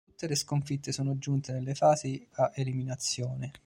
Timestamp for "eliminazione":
2.55-3.51